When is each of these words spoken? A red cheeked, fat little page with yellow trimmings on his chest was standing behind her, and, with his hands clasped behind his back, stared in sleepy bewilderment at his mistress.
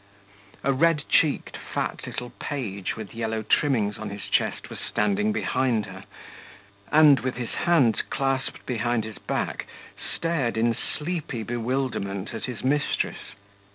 A 0.63 0.73
red 0.73 1.03
cheeked, 1.09 1.57
fat 1.57 2.07
little 2.07 2.31
page 2.39 2.95
with 2.95 3.13
yellow 3.13 3.43
trimmings 3.43 3.99
on 3.99 4.09
his 4.09 4.23
chest 4.23 4.67
was 4.71 4.79
standing 4.79 5.31
behind 5.31 5.85
her, 5.85 6.05
and, 6.91 7.19
with 7.19 7.35
his 7.35 7.51
hands 7.69 8.01
clasped 8.01 8.65
behind 8.65 9.03
his 9.03 9.19
back, 9.19 9.67
stared 10.15 10.57
in 10.57 10.73
sleepy 10.73 11.43
bewilderment 11.43 12.33
at 12.33 12.45
his 12.45 12.63
mistress. 12.63 13.35